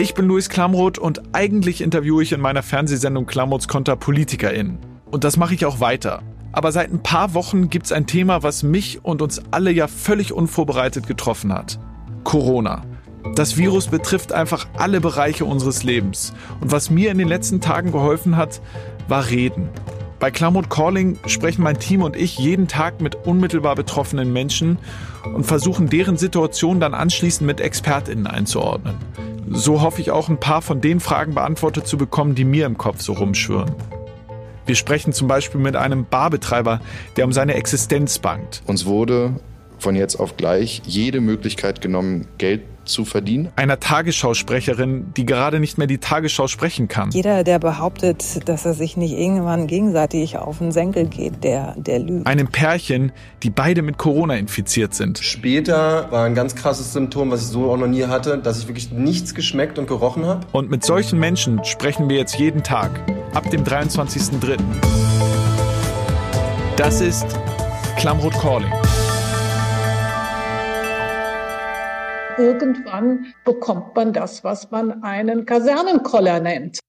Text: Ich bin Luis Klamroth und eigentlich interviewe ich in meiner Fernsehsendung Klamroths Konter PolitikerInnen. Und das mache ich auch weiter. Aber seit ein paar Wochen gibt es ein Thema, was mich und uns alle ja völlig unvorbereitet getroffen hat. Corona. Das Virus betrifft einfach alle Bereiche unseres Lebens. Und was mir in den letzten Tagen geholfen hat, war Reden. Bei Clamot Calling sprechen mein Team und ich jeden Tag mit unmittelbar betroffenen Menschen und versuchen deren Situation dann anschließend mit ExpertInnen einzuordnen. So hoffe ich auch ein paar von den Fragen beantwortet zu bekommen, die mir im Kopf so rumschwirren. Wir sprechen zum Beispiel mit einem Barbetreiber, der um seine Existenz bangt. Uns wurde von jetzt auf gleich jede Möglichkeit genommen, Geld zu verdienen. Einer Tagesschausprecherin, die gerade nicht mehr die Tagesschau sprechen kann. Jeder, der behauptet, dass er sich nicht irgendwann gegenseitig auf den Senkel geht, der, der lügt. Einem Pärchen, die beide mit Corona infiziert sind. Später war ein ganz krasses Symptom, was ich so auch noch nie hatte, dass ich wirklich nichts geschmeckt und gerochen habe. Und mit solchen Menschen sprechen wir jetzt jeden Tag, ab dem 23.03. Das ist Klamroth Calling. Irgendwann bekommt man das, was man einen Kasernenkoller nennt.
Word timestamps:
Ich 0.00 0.14
bin 0.14 0.26
Luis 0.26 0.48
Klamroth 0.48 0.96
und 0.96 1.34
eigentlich 1.34 1.80
interviewe 1.80 2.22
ich 2.22 2.30
in 2.30 2.40
meiner 2.40 2.62
Fernsehsendung 2.62 3.26
Klamroths 3.26 3.66
Konter 3.66 3.96
PolitikerInnen. 3.96 4.78
Und 5.10 5.24
das 5.24 5.36
mache 5.36 5.54
ich 5.54 5.66
auch 5.66 5.80
weiter. 5.80 6.22
Aber 6.52 6.70
seit 6.70 6.92
ein 6.92 7.02
paar 7.02 7.34
Wochen 7.34 7.68
gibt 7.68 7.86
es 7.86 7.92
ein 7.92 8.06
Thema, 8.06 8.44
was 8.44 8.62
mich 8.62 9.04
und 9.04 9.22
uns 9.22 9.42
alle 9.50 9.72
ja 9.72 9.88
völlig 9.88 10.32
unvorbereitet 10.32 11.08
getroffen 11.08 11.52
hat. 11.52 11.80
Corona. 12.22 12.84
Das 13.34 13.56
Virus 13.56 13.88
betrifft 13.88 14.30
einfach 14.30 14.68
alle 14.76 15.00
Bereiche 15.00 15.44
unseres 15.44 15.82
Lebens. 15.82 16.32
Und 16.60 16.70
was 16.70 16.90
mir 16.90 17.10
in 17.10 17.18
den 17.18 17.26
letzten 17.26 17.60
Tagen 17.60 17.90
geholfen 17.90 18.36
hat, 18.36 18.60
war 19.08 19.28
Reden. 19.28 19.68
Bei 20.20 20.30
Clamot 20.30 20.70
Calling 20.70 21.18
sprechen 21.26 21.62
mein 21.64 21.80
Team 21.80 22.02
und 22.02 22.14
ich 22.14 22.38
jeden 22.38 22.68
Tag 22.68 23.00
mit 23.00 23.16
unmittelbar 23.26 23.74
betroffenen 23.74 24.32
Menschen 24.32 24.78
und 25.34 25.44
versuchen 25.44 25.88
deren 25.88 26.16
Situation 26.16 26.78
dann 26.78 26.94
anschließend 26.94 27.48
mit 27.48 27.60
ExpertInnen 27.60 28.28
einzuordnen. 28.28 28.94
So 29.50 29.80
hoffe 29.80 30.00
ich 30.00 30.10
auch 30.10 30.28
ein 30.28 30.40
paar 30.40 30.62
von 30.62 30.80
den 30.80 31.00
Fragen 31.00 31.34
beantwortet 31.34 31.86
zu 31.86 31.96
bekommen, 31.96 32.34
die 32.34 32.44
mir 32.44 32.66
im 32.66 32.76
Kopf 32.76 33.00
so 33.00 33.12
rumschwirren. 33.14 33.74
Wir 34.66 34.74
sprechen 34.74 35.12
zum 35.12 35.28
Beispiel 35.28 35.60
mit 35.60 35.76
einem 35.76 36.04
Barbetreiber, 36.04 36.80
der 37.16 37.24
um 37.24 37.32
seine 37.32 37.54
Existenz 37.54 38.18
bangt. 38.18 38.62
Uns 38.66 38.84
wurde 38.84 39.34
von 39.78 39.94
jetzt 39.94 40.16
auf 40.16 40.36
gleich 40.36 40.82
jede 40.86 41.20
Möglichkeit 41.20 41.80
genommen, 41.80 42.26
Geld 42.38 42.62
zu 42.88 43.04
verdienen. 43.04 43.48
Einer 43.56 43.78
Tagesschausprecherin, 43.78 45.12
die 45.16 45.26
gerade 45.26 45.60
nicht 45.60 45.78
mehr 45.78 45.86
die 45.86 45.98
Tagesschau 45.98 46.48
sprechen 46.48 46.88
kann. 46.88 47.10
Jeder, 47.10 47.44
der 47.44 47.58
behauptet, 47.58 48.48
dass 48.48 48.64
er 48.64 48.74
sich 48.74 48.96
nicht 48.96 49.12
irgendwann 49.12 49.66
gegenseitig 49.66 50.38
auf 50.38 50.58
den 50.58 50.72
Senkel 50.72 51.06
geht, 51.06 51.44
der, 51.44 51.74
der 51.76 51.98
lügt. 52.00 52.26
Einem 52.26 52.48
Pärchen, 52.48 53.12
die 53.42 53.50
beide 53.50 53.82
mit 53.82 53.98
Corona 53.98 54.34
infiziert 54.34 54.94
sind. 54.94 55.18
Später 55.18 56.10
war 56.10 56.24
ein 56.24 56.34
ganz 56.34 56.54
krasses 56.54 56.92
Symptom, 56.92 57.30
was 57.30 57.42
ich 57.42 57.48
so 57.48 57.70
auch 57.70 57.76
noch 57.76 57.86
nie 57.86 58.04
hatte, 58.04 58.38
dass 58.38 58.58
ich 58.58 58.68
wirklich 58.68 58.90
nichts 58.90 59.34
geschmeckt 59.34 59.78
und 59.78 59.86
gerochen 59.86 60.26
habe. 60.26 60.40
Und 60.52 60.70
mit 60.70 60.84
solchen 60.84 61.18
Menschen 61.18 61.64
sprechen 61.64 62.08
wir 62.08 62.16
jetzt 62.16 62.38
jeden 62.38 62.62
Tag, 62.62 62.90
ab 63.34 63.50
dem 63.50 63.64
23.03. 63.64 64.58
Das 66.76 67.00
ist 67.00 67.26
Klamroth 67.96 68.38
Calling. 68.40 68.77
Irgendwann 72.38 73.26
bekommt 73.44 73.94
man 73.94 74.12
das, 74.12 74.44
was 74.44 74.70
man 74.70 75.02
einen 75.02 75.44
Kasernenkoller 75.44 76.40
nennt. 76.40 76.80